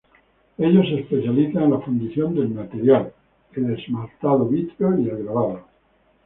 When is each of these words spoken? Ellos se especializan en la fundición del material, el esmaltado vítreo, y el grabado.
Ellos 0.57 0.87
se 0.87 1.01
especializan 1.01 1.65
en 1.65 1.71
la 1.73 1.79
fundición 1.81 2.33
del 2.33 2.49
material, 2.49 3.13
el 3.53 3.71
esmaltado 3.77 4.47
vítreo, 4.47 4.97
y 4.99 5.07
el 5.07 5.21
grabado. 5.25 5.63